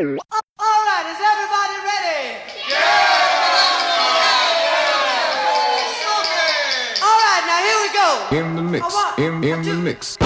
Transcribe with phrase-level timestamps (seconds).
[0.00, 2.40] is everybody ready?
[2.66, 2.76] Yeah!
[7.02, 8.08] All right, now here we go.
[8.38, 8.86] In the mix.
[9.18, 10.16] In, in the mix.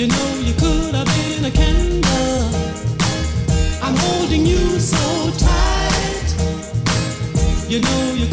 [0.00, 1.44] The way you do the things
[7.68, 7.84] you do.
[7.84, 8.26] The way you do.
[8.26, 8.29] All day.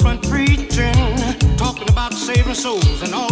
[0.00, 3.29] Storefront preaching, talking about saving souls and all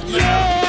[0.00, 0.61] yeah.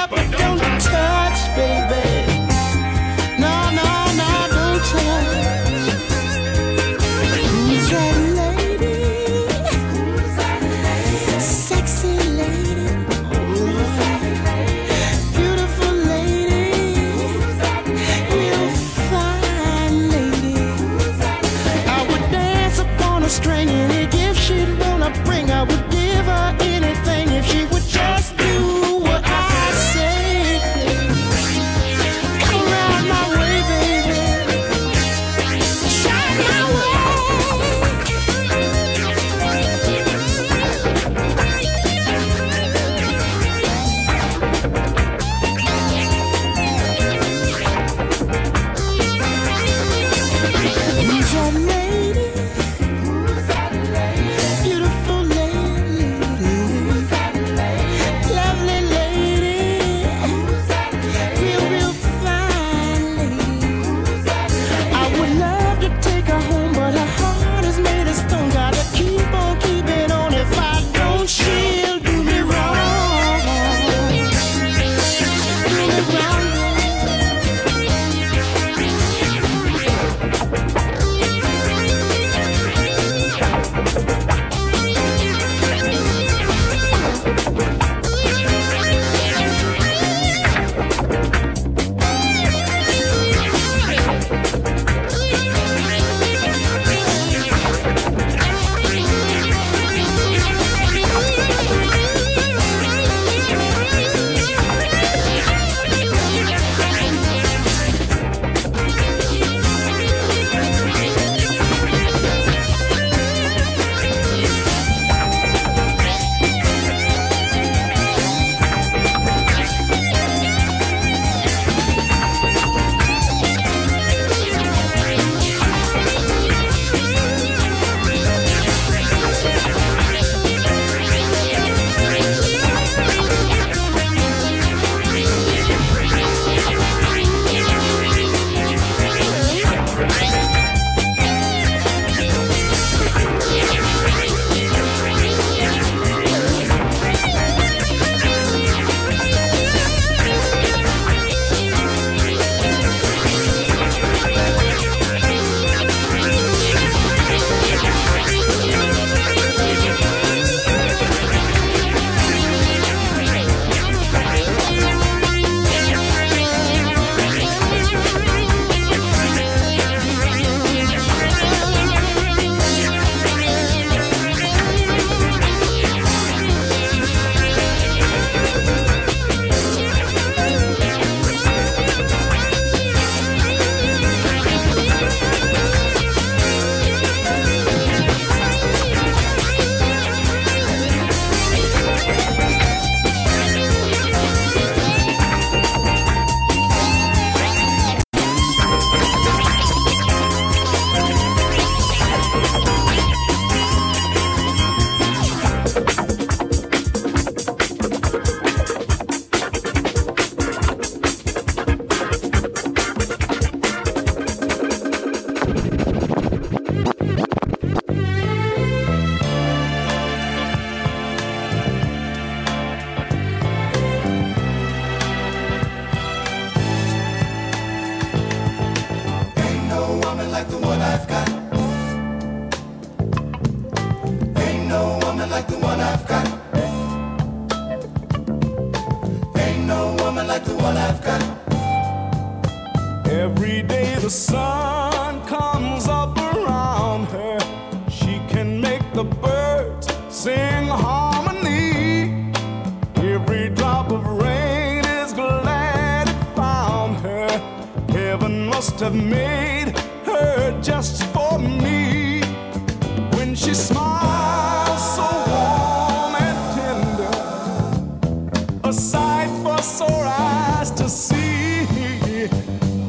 [269.44, 271.68] for sore eyes to see.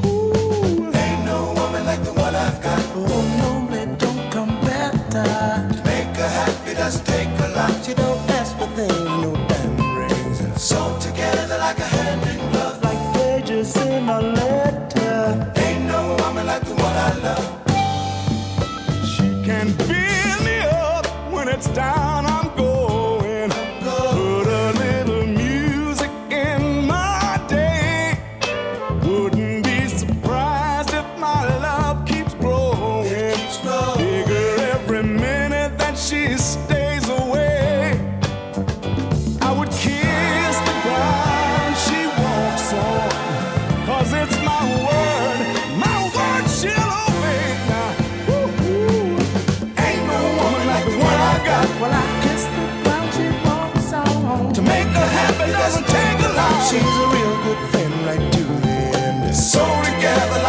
[0.07, 0.93] Ooh.
[1.03, 2.81] Ain't no woman like the one I've got.
[2.95, 5.25] Oh no, it don't come better.
[5.75, 7.85] To make her happy doesn't take a lot.
[7.85, 10.41] She don't ask for things, no diamond rings.
[10.41, 15.53] And sewn together like a hand in glove, like pages in a letter.
[15.57, 17.47] Ain't no woman like the one I love.
[19.13, 22.27] She can build me up when it's down.
[22.27, 22.44] I'm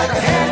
[0.07, 0.44] like a hand.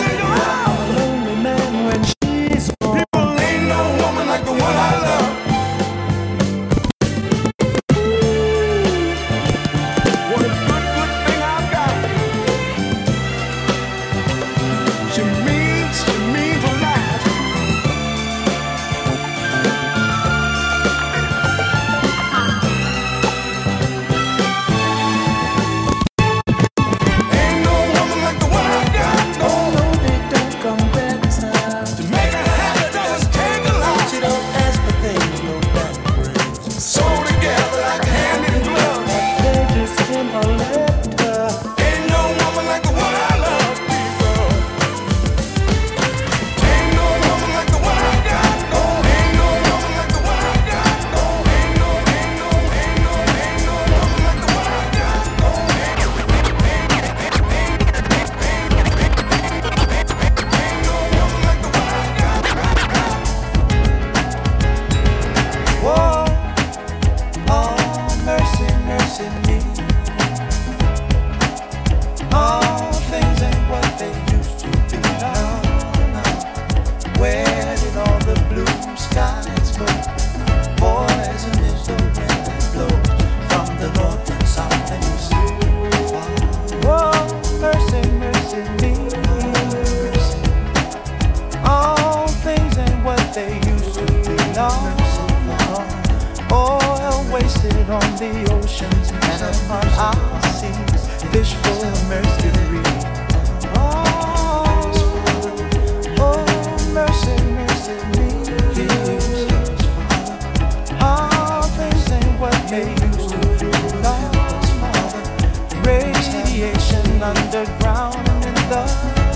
[117.24, 118.86] underground and in the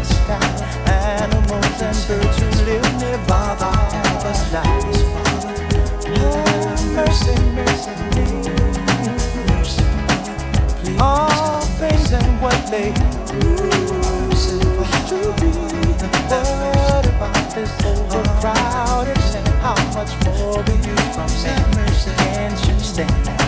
[0.03, 0.43] sky.
[0.91, 3.55] Animals and birds who live by
[6.93, 7.93] mercy, mercy,
[9.47, 9.85] mercy.
[10.99, 12.91] All things and what they
[15.07, 15.49] to be.
[16.27, 20.95] What about this and how much more you?
[22.17, 23.46] Can't you stand?